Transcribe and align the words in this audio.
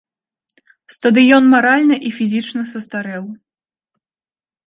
Стадыён 0.95 1.43
маральна 1.55 1.95
і 2.09 2.13
фізічна 2.19 2.61
састарэў. 2.71 3.25